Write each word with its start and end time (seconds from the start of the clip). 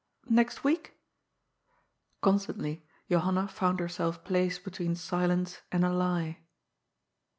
"Next 0.41 0.63
week?" 0.63 0.97
Constantly, 2.23 2.83
Johanna 3.07 3.47
found 3.47 3.79
herself 3.79 4.23
placed 4.23 4.63
between 4.63 4.95
si 4.95 5.15
lence 5.27 5.61
and 5.71 5.85
a 5.85 5.93
lie. 5.93 6.39